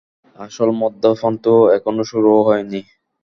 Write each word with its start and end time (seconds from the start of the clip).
আসল 0.39 0.69
মদ্যপান 0.81 1.33
তো 1.43 1.53
এখনও 1.77 2.03
শুরুই 2.11 2.41
হয়নি। 2.47 2.81